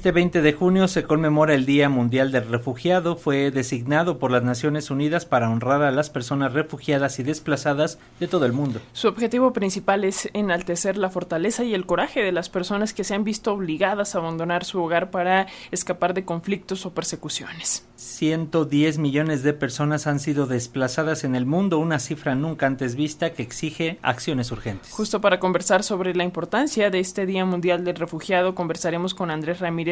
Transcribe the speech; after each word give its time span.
Este 0.00 0.12
20 0.12 0.42
de 0.42 0.52
junio 0.52 0.86
se 0.86 1.02
conmemora 1.02 1.54
el 1.54 1.66
Día 1.66 1.88
Mundial 1.88 2.30
del 2.30 2.48
Refugiado. 2.48 3.16
Fue 3.16 3.50
designado 3.50 4.20
por 4.20 4.30
las 4.30 4.44
Naciones 4.44 4.92
Unidas 4.92 5.26
para 5.26 5.50
honrar 5.50 5.82
a 5.82 5.90
las 5.90 6.08
personas 6.08 6.52
refugiadas 6.52 7.18
y 7.18 7.24
desplazadas 7.24 7.98
de 8.20 8.28
todo 8.28 8.46
el 8.46 8.52
mundo. 8.52 8.80
Su 8.92 9.08
objetivo 9.08 9.52
principal 9.52 10.04
es 10.04 10.30
enaltecer 10.34 10.96
la 10.98 11.10
fortaleza 11.10 11.64
y 11.64 11.74
el 11.74 11.84
coraje 11.84 12.22
de 12.22 12.30
las 12.30 12.48
personas 12.48 12.94
que 12.94 13.02
se 13.02 13.16
han 13.16 13.24
visto 13.24 13.52
obligadas 13.52 14.14
a 14.14 14.18
abandonar 14.18 14.64
su 14.64 14.80
hogar 14.80 15.10
para 15.10 15.48
escapar 15.72 16.14
de 16.14 16.24
conflictos 16.24 16.86
o 16.86 16.94
persecuciones. 16.94 17.84
110 17.96 18.98
millones 18.98 19.42
de 19.42 19.52
personas 19.52 20.06
han 20.06 20.20
sido 20.20 20.46
desplazadas 20.46 21.24
en 21.24 21.34
el 21.34 21.44
mundo, 21.44 21.80
una 21.80 21.98
cifra 21.98 22.36
nunca 22.36 22.68
antes 22.68 22.94
vista 22.94 23.32
que 23.32 23.42
exige 23.42 23.98
acciones 24.02 24.52
urgentes. 24.52 24.92
Justo 24.92 25.20
para 25.20 25.40
conversar 25.40 25.82
sobre 25.82 26.14
la 26.14 26.22
importancia 26.22 26.88
de 26.90 27.00
este 27.00 27.26
Día 27.26 27.44
Mundial 27.44 27.82
del 27.82 27.96
Refugiado, 27.96 28.54
conversaremos 28.54 29.12
con 29.14 29.32
Andrés 29.32 29.58
Ramírez 29.58 29.87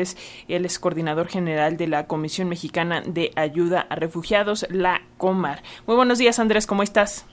él 0.49 0.65
es 0.65 0.79
coordinador 0.79 1.29
general 1.29 1.77
de 1.77 1.87
la 1.87 2.07
Comisión 2.07 2.49
Mexicana 2.49 3.03
de 3.07 3.31
Ayuda 3.37 3.87
a 3.89 3.95
Refugiados, 3.95 4.67
la 4.71 5.03
COMAR. 5.17 5.63
Muy 5.87 5.97
buenos 5.97 6.19
días, 6.19 6.39
Andrés, 6.39 6.67
¿cómo 6.67 6.83
estás? 6.83 7.27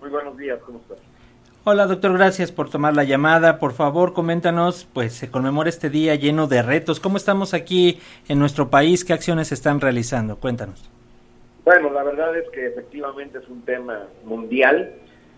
Muy 0.00 0.10
buenos 0.10 0.36
días, 0.36 0.58
¿cómo 0.64 0.78
estás? 0.78 0.98
Hola 1.64 1.86
doctor, 1.86 2.14
gracias 2.14 2.50
por 2.50 2.70
tomar 2.70 2.94
la 2.96 3.04
llamada. 3.04 3.58
Por 3.58 3.72
favor, 3.72 4.14
coméntanos, 4.14 4.88
pues 4.92 5.12
se 5.12 5.30
conmemora 5.30 5.68
este 5.68 5.90
día 5.90 6.14
lleno 6.14 6.46
de 6.46 6.62
retos. 6.62 6.98
¿Cómo 6.98 7.18
estamos 7.18 7.52
aquí 7.52 8.00
en 8.28 8.38
nuestro 8.38 8.70
país? 8.70 9.04
¿Qué 9.04 9.12
acciones 9.12 9.48
se 9.48 9.54
están 9.54 9.80
realizando? 9.80 10.36
Cuéntanos. 10.36 10.90
Bueno, 11.66 11.90
la 11.90 12.02
verdad 12.04 12.34
es 12.38 12.48
que 12.54 12.68
efectivamente 12.68 13.36
es 13.36 13.48
un 13.48 13.60
tema 13.66 14.06
mundial 14.24 14.94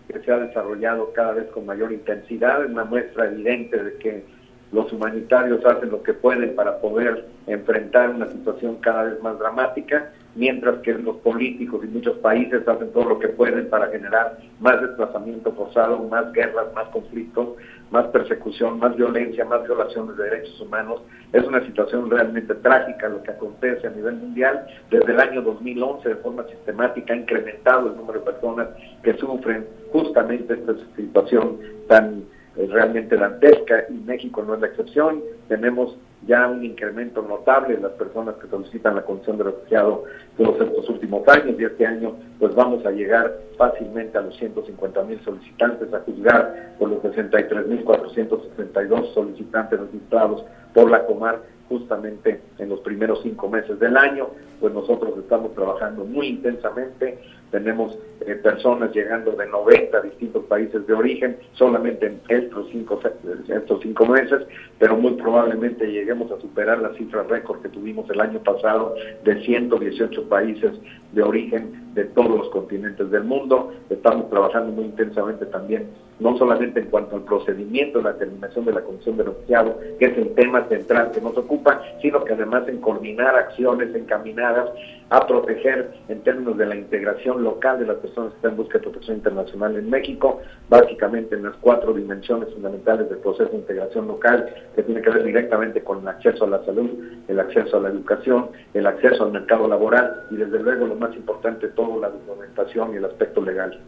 que 0.07 0.21
se 0.21 0.31
ha 0.31 0.37
desarrollado 0.37 1.11
cada 1.11 1.33
vez 1.33 1.47
con 1.49 1.65
mayor 1.65 1.91
intensidad. 1.91 2.63
Es 2.63 2.69
una 2.69 2.85
muestra 2.85 3.25
evidente 3.25 3.83
de 3.83 3.97
que 3.97 4.25
los 4.71 4.91
humanitarios 4.93 5.65
hacen 5.65 5.91
lo 5.91 6.01
que 6.01 6.13
pueden 6.13 6.55
para 6.55 6.79
poder 6.79 7.25
enfrentar 7.47 8.11
una 8.11 8.29
situación 8.31 8.77
cada 8.77 9.03
vez 9.03 9.21
más 9.21 9.37
dramática, 9.37 10.11
mientras 10.35 10.79
que 10.79 10.93
los 10.93 11.17
políticos 11.17 11.81
y 11.83 11.87
muchos 11.87 12.17
países 12.19 12.65
hacen 12.65 12.91
todo 12.93 13.09
lo 13.09 13.19
que 13.19 13.27
pueden 13.27 13.69
para 13.69 13.87
generar 13.87 14.37
más 14.61 14.81
desplazamiento 14.81 15.51
forzado, 15.51 15.99
más 16.03 16.31
guerras, 16.31 16.67
más 16.73 16.87
conflictos, 16.89 17.57
más 17.91 18.05
persecución, 18.07 18.79
más 18.79 18.95
violencia, 18.95 19.43
más 19.43 19.63
violaciones 19.63 20.15
de 20.15 20.23
derechos 20.23 20.61
humanos. 20.61 21.01
Es 21.33 21.45
una 21.45 21.65
situación 21.65 22.09
realmente 22.09 22.55
trágica 22.55 23.09
lo 23.09 23.21
que 23.23 23.31
acontece 23.31 23.87
a 23.87 23.89
nivel 23.89 24.15
mundial. 24.15 24.65
Desde 24.89 25.11
el 25.11 25.19
año 25.19 25.41
2011, 25.41 26.07
de 26.07 26.15
forma 26.15 26.43
sistemática, 26.47 27.13
ha 27.13 27.17
incrementado 27.17 27.89
el 27.89 27.97
número 27.97 28.19
de 28.19 28.25
personas 28.31 28.69
que 29.03 29.13
sufren 29.15 29.67
justamente 29.91 30.53
esta 30.53 30.73
situación 30.95 31.57
tan 31.89 32.23
es 32.55 32.69
realmente 32.69 33.15
dantesca 33.15 33.85
y 33.89 33.93
México 33.93 34.43
no 34.43 34.55
es 34.55 34.61
la 34.61 34.67
excepción. 34.67 35.21
Tenemos 35.47 35.95
ya 36.27 36.47
un 36.47 36.63
incremento 36.63 37.21
notable 37.21 37.75
en 37.75 37.81
las 37.81 37.93
personas 37.93 38.35
que 38.35 38.47
solicitan 38.47 38.95
la 38.95 39.03
condición 39.03 39.37
de 39.37 39.45
refugiado 39.45 40.03
todos 40.37 40.61
estos 40.61 40.87
últimos 40.89 41.27
años 41.27 41.59
y 41.59 41.63
este 41.63 41.85
año 41.85 42.15
pues 42.39 42.53
vamos 42.53 42.85
a 42.85 42.91
llegar 42.91 43.39
fácilmente 43.57 44.17
a 44.17 44.21
los 44.21 44.37
150 44.37 45.03
mil 45.03 45.19
solicitantes 45.23 45.93
a 45.93 45.99
juzgar 46.01 46.73
por 46.77 46.89
los 46.89 46.99
63.462 46.99 49.13
solicitantes 49.13 49.79
registrados 49.79 50.43
por 50.73 50.91
la 50.91 51.05
Comar 51.05 51.39
justamente 51.71 52.41
en 52.57 52.67
los 52.67 52.81
primeros 52.81 53.21
cinco 53.23 53.47
meses 53.47 53.79
del 53.79 53.95
año, 53.95 54.27
pues 54.59 54.73
nosotros 54.73 55.17
estamos 55.17 55.55
trabajando 55.55 56.03
muy 56.03 56.27
intensamente, 56.27 57.17
tenemos 57.49 57.97
eh, 58.25 58.35
personas 58.35 58.93
llegando 58.93 59.31
de 59.31 59.47
90 59.47 60.01
distintos 60.01 60.43
países 60.45 60.85
de 60.85 60.93
origen 60.93 61.37
solamente 61.53 62.07
en 62.07 62.19
estos 62.27 62.67
cinco, 62.71 62.99
estos 63.47 63.81
cinco 63.81 64.05
meses, 64.05 64.41
pero 64.79 64.97
muy 64.97 65.13
probablemente 65.13 65.89
lleguemos 65.89 66.29
a 66.33 66.41
superar 66.41 66.79
la 66.79 66.93
cifra 66.95 67.23
récord 67.23 67.61
que 67.61 67.69
tuvimos 67.69 68.09
el 68.09 68.19
año 68.19 68.39
pasado 68.39 68.95
de 69.23 69.41
118 69.45 70.27
países 70.27 70.73
de 71.13 71.23
origen 71.23 71.93
de 71.93 72.03
todos 72.03 72.37
los 72.37 72.49
continentes 72.49 73.09
del 73.11 73.23
mundo. 73.23 73.71
Estamos 73.89 74.29
trabajando 74.29 74.73
muy 74.73 74.85
intensamente 74.85 75.45
también, 75.45 75.87
no 76.21 76.37
solamente 76.37 76.79
en 76.79 76.85
cuanto 76.85 77.15
al 77.15 77.23
procedimiento 77.23 77.97
de 77.97 78.03
la 78.03 78.17
terminación 78.17 78.63
de 78.65 78.73
la 78.73 78.81
Comisión 78.81 79.17
de 79.17 79.23
Refugiados, 79.23 79.75
que 79.97 80.05
es 80.05 80.17
el 80.17 80.35
tema 80.35 80.67
central 80.69 81.11
que 81.11 81.19
nos 81.19 81.35
ocupa, 81.35 81.81
sino 81.99 82.23
que 82.23 82.33
además 82.33 82.67
en 82.67 82.79
coordinar 82.79 83.35
acciones 83.35 83.93
encaminadas 83.95 84.69
a 85.09 85.25
proteger 85.25 85.91
en 86.09 86.21
términos 86.21 86.57
de 86.57 86.67
la 86.67 86.75
integración 86.75 87.43
local 87.43 87.79
de 87.79 87.87
las 87.87 87.97
personas 87.97 88.31
que 88.31 88.35
están 88.37 88.51
en 88.51 88.57
busca 88.57 88.77
de 88.77 88.83
protección 88.83 89.17
internacional 89.17 89.75
en 89.75 89.89
México, 89.89 90.39
básicamente 90.69 91.35
en 91.35 91.43
las 91.43 91.55
cuatro 91.55 91.91
dimensiones 91.91 92.53
fundamentales 92.53 93.09
del 93.09 93.17
proceso 93.17 93.49
de 93.49 93.57
integración 93.57 94.07
local, 94.07 94.53
que 94.75 94.83
tiene 94.83 95.01
que 95.01 95.09
ver 95.09 95.23
directamente 95.23 95.81
con 95.81 96.01
el 96.01 96.07
acceso 96.07 96.45
a 96.45 96.49
la 96.49 96.63
salud, 96.65 96.91
el 97.27 97.39
acceso 97.39 97.77
a 97.77 97.81
la 97.81 97.89
educación, 97.89 98.49
el 98.75 98.85
acceso 98.85 99.23
al 99.23 99.31
mercado 99.31 99.67
laboral 99.67 100.27
y 100.29 100.35
desde 100.35 100.59
luego 100.59 100.85
lo 100.85 100.95
más 100.95 101.15
importante, 101.15 101.67
toda 101.69 101.97
la 101.97 102.09
documentación 102.09 102.93
y 102.93 102.97
el 102.97 103.05
aspecto 103.05 103.41
legal. 103.41 103.79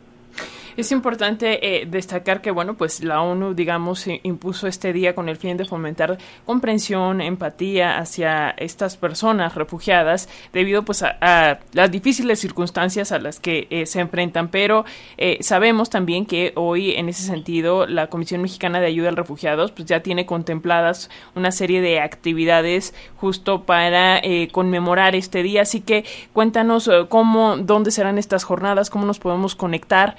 Es 0.76 0.92
importante 0.92 1.82
eh, 1.82 1.86
destacar 1.86 2.42
que, 2.42 2.50
bueno, 2.50 2.76
pues 2.76 3.04
la 3.04 3.22
ONU, 3.22 3.54
digamos, 3.54 4.08
impuso 4.24 4.68
este 4.68 4.92
día 4.92 5.14
con 5.14 5.30
el 5.30 5.38
fin 5.38 5.56
de 5.56 5.66
fomentar 5.66 6.18
comprensión, 6.46 7.22
empatía 7.22 8.00
hacia 8.00 8.50
estas 8.52 8.98
personas 8.98 9.54
refugiadas 9.54 10.30
debido, 10.52 10.84
pues, 10.84 11.04
a, 11.04 11.60
las 11.74 11.92
difíciles 11.92 12.40
circunstancias 12.40 13.12
a 13.12 13.20
las 13.20 13.40
que 13.40 13.68
eh, 13.70 13.86
se 13.86 14.00
enfrentan. 14.00 14.48
Pero 14.48 14.84
eh, 15.18 15.38
sabemos 15.42 15.92
también 15.92 16.26
que 16.26 16.54
hoy, 16.56 16.94
en 16.94 17.08
ese 17.08 17.22
sentido, 17.22 17.86
la 17.86 18.08
Comisión 18.08 18.42
Mexicana 18.42 18.80
de 18.80 18.88
Ayuda 18.88 19.10
a 19.10 19.12
Refugiados, 19.12 19.72
pues, 19.72 19.88
ya 19.88 20.02
tiene 20.02 20.26
contempladas 20.26 21.12
una 21.36 21.52
serie 21.52 21.82
de 21.82 22.00
actividades 22.00 22.96
justo 23.18 23.64
para 23.64 24.22
conmemorar 24.52 25.16
este 25.16 25.44
día. 25.44 25.62
Así 25.62 25.82
que 25.82 26.04
cuéntanos 26.34 26.90
cómo, 27.10 27.58
dónde 27.58 27.92
serán 27.92 28.18
estas 28.18 28.44
jornadas, 28.44 28.90
cómo 28.90 29.06
nos 29.06 29.20
podemos 29.20 29.56
conectar. 29.56 30.18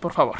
Por 0.00 0.12
favor. 0.12 0.36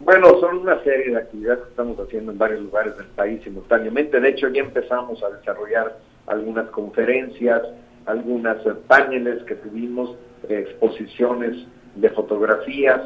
Bueno, 0.00 0.40
son 0.40 0.58
una 0.58 0.82
serie 0.82 1.12
de 1.12 1.18
actividades 1.18 1.60
que 1.62 1.70
estamos 1.70 1.98
haciendo 2.00 2.32
en 2.32 2.38
varios 2.38 2.60
lugares 2.62 2.96
del 2.96 3.06
país 3.08 3.40
simultáneamente. 3.44 4.18
De 4.18 4.30
hecho, 4.30 4.48
ya 4.48 4.62
empezamos 4.62 5.22
a 5.22 5.30
desarrollar 5.30 5.96
algunas 6.26 6.68
conferencias, 6.70 7.62
algunas 8.06 8.58
paneles 8.88 9.44
que 9.44 9.54
tuvimos, 9.54 10.16
eh, 10.48 10.66
exposiciones 10.68 11.56
de 11.94 12.10
fotografías, 12.10 13.00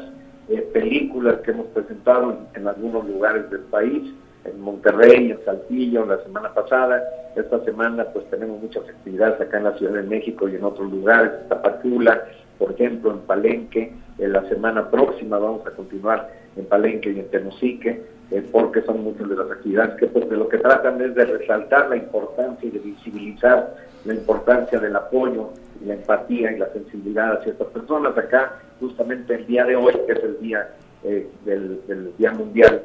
eh, 0.49 0.61
películas 0.73 1.37
que 1.41 1.51
hemos 1.51 1.67
presentado 1.67 2.47
en, 2.55 2.67
algunos 2.67 3.07
lugares 3.07 3.47
del 3.51 3.61
país, 3.61 4.11
en 4.45 4.59
Monterrey, 4.59 5.31
en 5.31 5.39
Saltillo, 5.45 6.05
la 6.05 6.23
semana 6.23 6.53
pasada. 6.53 7.03
Esta 7.35 7.63
semana 7.63 8.05
pues 8.05 8.27
tenemos 8.31 8.59
muchas 8.59 8.89
actividades 8.89 9.39
acá 9.39 9.57
en 9.57 9.65
la 9.65 9.77
Ciudad 9.77 9.93
de 9.93 10.03
México 10.03 10.49
y 10.49 10.55
en 10.55 10.63
otros 10.63 10.89
lugares, 10.89 11.31
Tapachula, 11.47 12.23
por 12.57 12.71
ejemplo, 12.71 13.11
en 13.11 13.19
Palenque. 13.19 13.93
En 14.19 14.33
la 14.33 14.47
semana 14.49 14.89
próxima 14.89 15.37
vamos 15.37 15.65
a 15.67 15.71
continuar 15.71 16.31
en 16.55 16.65
Palenque 16.65 17.11
y 17.11 17.19
en 17.19 17.29
Tenosique, 17.29 18.03
eh, 18.31 18.43
porque 18.51 18.81
son 18.81 19.03
muchas 19.03 19.29
de 19.29 19.35
las 19.35 19.49
actividades 19.51 19.95
que 19.95 20.07
pues, 20.07 20.27
lo 20.29 20.49
que 20.49 20.57
tratan 20.57 21.01
es 21.01 21.15
de 21.15 21.25
resaltar 21.25 21.89
la 21.89 21.97
importancia 21.97 22.67
y 22.67 22.71
de 22.71 22.79
visibilizar 22.79 23.75
la 24.05 24.13
importancia 24.13 24.79
del 24.79 24.95
apoyo 24.95 25.49
y 25.81 25.85
la 25.85 25.93
empatía 25.93 26.51
y 26.51 26.57
la 26.57 26.67
sensibilidad 26.73 27.37
hacia 27.37 27.51
estas 27.51 27.67
personas. 27.67 28.17
Acá, 28.17 28.59
justamente 28.79 29.35
el 29.35 29.45
día 29.45 29.65
de 29.65 29.75
hoy, 29.75 29.93
que 30.05 30.13
es 30.13 30.23
el 30.23 30.39
día 30.39 30.67
eh, 31.03 31.29
del, 31.45 32.13
Día 32.17 32.31
Mundial, 32.31 32.83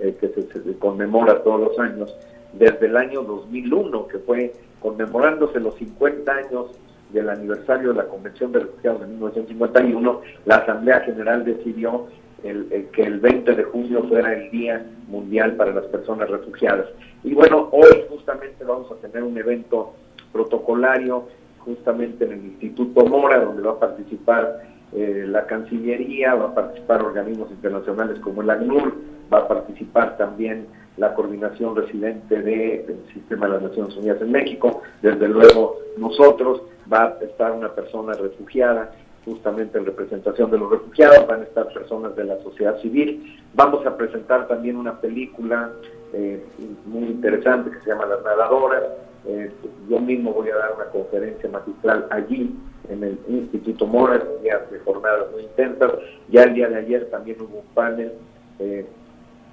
eh, 0.00 0.16
que 0.20 0.28
se 0.28 0.78
conmemora 0.78 1.42
todos 1.42 1.60
los 1.60 1.78
años, 1.78 2.14
desde 2.52 2.86
el 2.86 2.96
año 2.96 3.22
2001, 3.22 4.08
que 4.08 4.18
fue 4.18 4.52
conmemorándose 4.80 5.60
los 5.60 5.76
50 5.76 6.32
años 6.32 6.66
del 7.12 7.28
aniversario 7.30 7.90
de 7.90 7.96
la 7.96 8.06
Convención 8.06 8.52
de 8.52 8.60
Refugiados 8.60 9.00
de 9.02 9.06
1951, 9.08 10.20
la 10.46 10.56
Asamblea 10.56 11.00
General 11.00 11.44
decidió 11.44 12.06
el, 12.42 12.88
que 12.92 13.02
el 13.02 13.20
20 13.20 13.54
de 13.54 13.64
junio 13.64 14.04
fuera 14.08 14.32
el 14.34 14.50
Día 14.50 14.84
Mundial 15.08 15.54
para 15.56 15.72
las 15.72 15.84
Personas 15.86 16.28
Refugiadas. 16.28 16.86
Y 17.22 17.34
bueno, 17.34 17.68
hoy 17.72 18.04
justamente 18.08 18.64
vamos 18.64 18.90
a 18.90 18.96
tener 18.96 19.22
un 19.22 19.36
evento 19.38 19.94
protocolario 20.32 21.28
justamente 21.58 22.24
en 22.24 22.32
el 22.32 22.44
Instituto 22.46 23.04
Mora, 23.06 23.40
donde 23.44 23.62
va 23.62 23.72
a 23.72 23.78
participar 23.78 24.62
eh, 24.92 25.24
la 25.28 25.46
Cancillería, 25.46 26.34
va 26.34 26.46
a 26.46 26.54
participar 26.54 27.02
organismos 27.02 27.50
internacionales 27.50 28.18
como 28.20 28.42
el 28.42 28.50
ACNUR, 28.50 28.94
va 29.32 29.38
a 29.38 29.48
participar 29.48 30.16
también 30.16 30.66
la 30.96 31.14
coordinación 31.14 31.74
residente 31.74 32.42
del 32.42 33.00
Sistema 33.14 33.46
de 33.46 33.52
las 33.54 33.62
Naciones 33.62 33.96
Unidas 33.96 34.20
en 34.20 34.32
México, 34.32 34.82
desde 35.00 35.28
luego 35.28 35.78
nosotros, 35.96 36.62
va 36.90 37.04
a 37.20 37.24
estar 37.24 37.52
una 37.52 37.68
persona 37.74 38.14
refugiada, 38.14 38.92
justamente 39.24 39.78
en 39.78 39.86
representación 39.86 40.50
de 40.50 40.58
los 40.58 40.70
refugiados, 40.70 41.26
van 41.26 41.40
a 41.40 41.44
estar 41.44 41.72
personas 41.72 42.16
de 42.16 42.24
la 42.24 42.38
sociedad 42.42 42.78
civil. 42.80 43.40
Vamos 43.54 43.86
a 43.86 43.96
presentar 43.96 44.48
también 44.48 44.76
una 44.76 45.00
película 45.00 45.70
eh, 46.12 46.44
muy 46.86 47.04
interesante 47.04 47.70
que 47.70 47.80
se 47.80 47.90
llama 47.90 48.06
Las 48.06 48.22
Nadadoras. 48.22 48.82
Eh, 49.26 49.50
yo 49.88 50.00
mismo 50.00 50.32
voy 50.32 50.50
a 50.50 50.56
dar 50.56 50.74
una 50.74 50.86
conferencia 50.86 51.48
magistral 51.48 52.06
allí, 52.10 52.54
en 52.88 53.04
el 53.04 53.18
Instituto 53.28 53.86
Mora, 53.86 54.20
días 54.42 54.68
de 54.70 54.80
jornadas 54.80 55.30
muy 55.32 55.42
intensas. 55.44 55.92
Ya 56.28 56.42
el 56.42 56.54
día 56.54 56.68
de 56.68 56.76
ayer 56.76 57.08
también 57.10 57.40
hubo 57.40 57.58
un 57.58 57.74
panel 57.74 58.12
eh, 58.58 58.84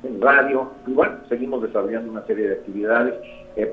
en 0.04 0.22
radio. 0.22 0.72
Y 0.88 0.94
bueno, 0.94 1.18
seguimos 1.30 1.62
desarrollando 1.62 2.12
una 2.12 2.26
serie 2.26 2.48
de 2.48 2.54
actividades. 2.56 3.14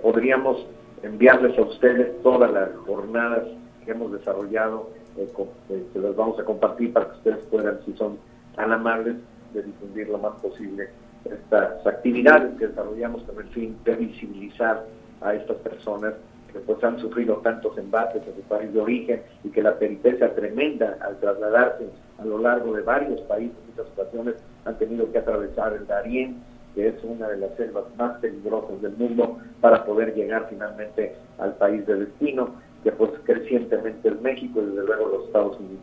podríamos 0.03 0.67
enviarles 1.03 1.59
a 1.59 1.63
ustedes 1.63 2.23
todas 2.23 2.51
las 2.53 2.75
jornadas 2.87 3.45
que 3.85 3.91
hemos 3.93 4.13
desarrollado, 4.13 4.91
eh, 5.17 5.29
eh, 5.71 5.87
que 5.93 5.99
las 5.99 6.17
vamos 6.17 6.39
a 6.39 6.45
compartir 6.45 6.93
para 6.93 7.07
que 7.07 7.17
ustedes 7.19 7.45
puedan, 7.47 7.79
si 7.85 7.93
son 7.95 8.19
tan 8.55 8.73
amables, 8.73 9.17
de 9.53 9.63
difundir 9.63 10.09
lo 10.09 10.19
más 10.19 10.35
posible 10.41 10.91
estas 11.25 11.87
actividades 11.87 12.57
que 12.59 12.69
desarrollamos 12.69 13.23
con 13.23 13.39
el 13.39 13.49
fin 13.49 13.77
de 13.85 13.97
visibilizar 13.97 14.85
a 15.21 15.35
estas 15.35 15.57
personas 15.59 16.15
que 16.53 16.61
pues 16.61 16.83
han 16.85 16.99
sufrido 16.99 17.37
tantos 17.39 17.77
embates 17.79 18.23
en 18.27 18.35
su 18.37 18.43
país 18.43 18.73
de 18.73 18.81
origen 18.81 19.23
y 19.45 19.51
que 19.51 19.63
la 19.63 19.79
peripecia 19.79 20.35
tremenda 20.35 20.99
al 21.01 21.19
trasladarse 21.19 21.89
a 22.19 22.25
lo 22.25 22.39
largo 22.39 22.73
de 22.75 22.83
varios 22.83 23.21
países, 23.23 23.57
muchas 23.69 23.93
ocasiones 23.93 24.37
han 24.65 24.79
tenido 24.79 25.11
que 25.11 25.19
atravesar 25.19 25.73
el 25.75 25.87
Darién, 25.87 26.43
que 26.77 26.89
es 26.89 27.03
una 27.03 27.27
de 27.29 27.39
las 27.39 27.57
selvas 27.57 27.85
más 27.97 28.19
peligrosas 28.21 28.81
del 28.83 28.93
mundo, 28.93 29.39
para 29.61 29.85
poder 29.85 30.15
llegar 30.15 30.47
finalmente 30.49 31.17
al 31.39 31.57
país 31.57 31.85
de 31.87 31.97
destino, 31.97 32.55
que 32.85 32.93
pues 32.93 33.11
crecientemente 33.25 34.11
es 34.11 34.21
México 34.21 34.61
y 34.63 34.67
desde 34.67 34.85
luego 34.85 35.09
los 35.09 35.27
Estados 35.27 35.59
Unidos. 35.59 35.83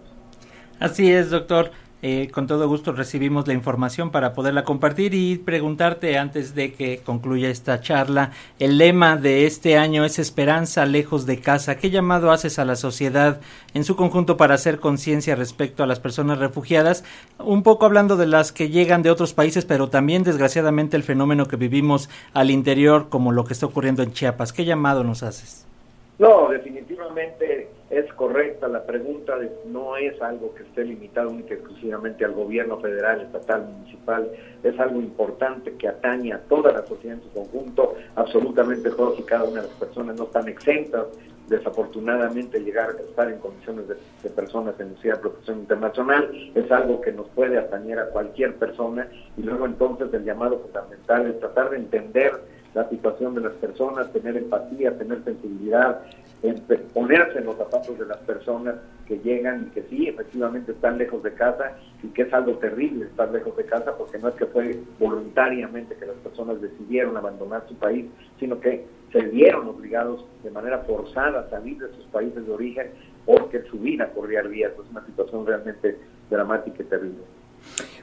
Así 0.79 1.11
es, 1.11 1.31
doctor. 1.31 1.71
Eh, 2.05 2.29
con 2.31 2.47
todo 2.47 2.67
gusto 2.67 2.91
recibimos 2.91 3.47
la 3.47 3.53
información 3.53 4.11
para 4.11 4.33
poderla 4.33 4.65
compartir 4.65 5.13
y 5.13 5.37
preguntarte 5.37 6.17
antes 6.17 6.53
de 6.53 6.73
que 6.73 6.97
concluya 6.97 7.49
esta 7.49 7.79
charla, 7.79 8.31
el 8.59 8.77
lema 8.77 9.15
de 9.15 9.45
este 9.45 9.77
año 9.77 10.03
es 10.03 10.19
Esperanza 10.19 10.85
lejos 10.85 11.25
de 11.25 11.39
casa. 11.39 11.77
¿Qué 11.77 11.91
llamado 11.91 12.31
haces 12.31 12.59
a 12.59 12.65
la 12.65 12.75
sociedad 12.75 13.39
en 13.73 13.85
su 13.85 13.95
conjunto 13.95 14.35
para 14.35 14.55
hacer 14.55 14.79
conciencia 14.79 15.35
respecto 15.35 15.81
a 15.81 15.87
las 15.87 16.01
personas 16.01 16.39
refugiadas? 16.39 17.05
Un 17.39 17.63
poco 17.63 17.85
hablando 17.85 18.17
de 18.17 18.27
las 18.27 18.51
que 18.51 18.67
llegan 18.67 19.01
de 19.01 19.09
otros 19.09 19.33
países, 19.33 19.63
pero 19.63 19.87
también 19.87 20.23
desgraciadamente 20.23 20.97
el 20.97 21.03
fenómeno 21.03 21.47
que 21.47 21.55
vivimos 21.55 22.09
al 22.33 22.51
interior 22.51 23.07
como 23.07 23.31
lo 23.31 23.45
que 23.45 23.53
está 23.53 23.67
ocurriendo 23.67 24.03
en 24.03 24.11
Chiapas. 24.11 24.51
¿Qué 24.51 24.65
llamado 24.65 25.05
nos 25.05 25.23
haces? 25.23 25.65
No, 26.19 26.49
definitivamente 26.49 27.42
es 27.93 28.11
correcta 28.13 28.67
la 28.67 28.83
pregunta, 28.83 29.37
de, 29.37 29.51
no 29.65 29.97
es 29.97 30.21
algo 30.21 30.53
que 30.55 30.63
esté 30.63 30.83
limitado 30.83 31.29
únicamente 31.29 31.53
exclusivamente 31.53 32.25
al 32.25 32.33
gobierno 32.33 32.79
federal, 32.79 33.21
estatal, 33.21 33.65
municipal, 33.65 34.31
es 34.63 34.79
algo 34.79 34.99
importante 34.99 35.75
que 35.77 35.87
atañe 35.87 36.33
a 36.33 36.39
toda 36.39 36.71
la 36.71 36.85
sociedad 36.85 37.17
en 37.17 37.23
su 37.23 37.29
conjunto, 37.31 37.95
absolutamente 38.15 38.89
todos 38.91 39.19
y 39.19 39.23
cada 39.23 39.43
una 39.43 39.61
de 39.61 39.67
las 39.67 39.77
personas 39.77 40.17
no 40.17 40.23
están 40.23 40.47
exentas 40.47 41.07
desafortunadamente 41.47 42.59
llegar 42.59 42.89
a 42.89 43.01
estar 43.01 43.29
en 43.29 43.39
condiciones 43.39 43.85
de, 43.87 44.29
personas 44.29 44.79
en 44.79 44.89
necesidad 44.89 45.15
de 45.15 45.21
protección 45.21 45.59
internacional. 45.59 46.51
Es 46.55 46.71
algo 46.71 47.01
que 47.01 47.11
nos 47.11 47.27
puede 47.29 47.57
atañer 47.57 47.99
a 47.99 48.09
cualquier 48.09 48.55
persona. 48.55 49.07
Y 49.37 49.43
luego 49.43 49.65
entonces 49.65 50.13
el 50.13 50.23
llamado 50.23 50.59
fundamental 50.59 51.27
es 51.27 51.39
tratar 51.39 51.69
de 51.71 51.77
entender 51.77 52.31
la 52.73 52.89
situación 52.89 53.35
de 53.35 53.41
las 53.41 53.53
personas, 53.53 54.11
tener 54.11 54.35
empatía, 54.35 54.97
tener 54.97 55.23
sensibilidad, 55.23 56.01
ponerse 56.93 57.39
en 57.39 57.45
los 57.45 57.57
zapatos 57.57 57.97
de 57.97 58.05
las 58.05 58.17
personas 58.19 58.75
que 59.07 59.19
llegan 59.19 59.67
y 59.67 59.69
que 59.71 59.83
sí, 59.83 60.07
efectivamente 60.07 60.71
están 60.71 60.97
lejos 60.97 61.23
de 61.23 61.33
casa 61.33 61.77
y 62.01 62.07
que 62.07 62.23
es 62.23 62.33
algo 62.33 62.53
terrible 62.57 63.05
estar 63.05 63.31
lejos 63.31 63.55
de 63.55 63.65
casa 63.65 63.95
porque 63.97 64.17
no 64.17 64.29
es 64.29 64.35
que 64.35 64.45
fue 64.47 64.79
voluntariamente 64.99 65.95
que 65.95 66.05
las 66.05 66.17
personas 66.17 66.61
decidieron 66.61 67.15
abandonar 67.15 67.63
su 67.67 67.75
país, 67.75 68.05
sino 68.39 68.59
que 68.59 68.85
se 69.11 69.21
vieron 69.21 69.67
obligados 69.67 70.25
de 70.43 70.49
manera 70.49 70.79
forzada 70.79 71.41
a 71.41 71.49
salir 71.49 71.77
de 71.77 71.93
sus 71.95 72.05
países 72.05 72.45
de 72.45 72.51
origen 72.51 72.87
porque 73.25 73.61
su 73.69 73.79
vida 73.79 74.09
corría 74.13 74.41
riesgo. 74.41 74.83
Es 74.83 74.89
una 74.89 75.05
situación 75.05 75.45
realmente 75.45 75.97
dramática 76.29 76.81
y 76.81 76.85
terrible. 76.85 77.23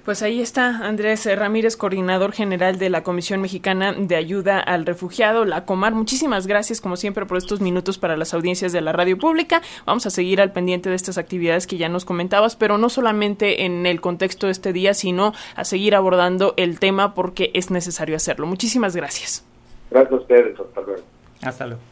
Pues 0.04 0.22
ahí 0.22 0.40
está 0.40 0.86
Andrés 0.86 1.28
Ramírez, 1.36 1.76
coordinador 1.76 2.32
general 2.32 2.78
de 2.78 2.88
la 2.88 3.02
Comisión 3.02 3.40
Mexicana 3.42 3.92
de 3.92 4.16
Ayuda 4.16 4.58
al 4.58 4.86
Refugiado, 4.86 5.44
la 5.44 5.66
Comar. 5.66 5.94
Muchísimas 5.94 6.46
gracias, 6.46 6.80
como 6.80 6.96
siempre, 6.96 7.26
por 7.26 7.36
estos 7.36 7.60
minutos 7.60 7.98
para 7.98 8.16
las 8.16 8.32
audiencias 8.32 8.72
de 8.72 8.80
la 8.80 8.92
radio 8.92 9.18
pública. 9.18 9.60
Vamos 9.84 10.06
a 10.06 10.10
seguir 10.10 10.40
al 10.40 10.52
pendiente 10.52 10.88
de 10.88 10.96
estas 10.96 11.18
actividades 11.18 11.66
que 11.66 11.76
ya 11.76 11.88
nos 11.88 12.04
comentabas, 12.04 12.56
pero 12.56 12.78
no 12.78 12.88
solamente 12.88 13.64
en 13.64 13.84
el 13.84 14.00
contexto 14.00 14.46
de 14.46 14.52
este 14.52 14.72
día, 14.72 14.94
sino 14.94 15.34
a 15.54 15.64
seguir 15.64 15.94
abordando 15.94 16.54
el 16.56 16.80
tema 16.80 17.14
porque 17.14 17.50
es 17.54 17.70
necesario 17.70 18.16
hacerlo. 18.16 18.46
Muchísimas 18.46 18.96
gracias. 18.96 19.44
Gracias 19.90 20.12
a 20.12 20.16
ustedes. 20.16 20.58
Hasta 20.58 20.80
luego. 20.80 21.02
Hasta 21.42 21.66
luego. 21.66 21.89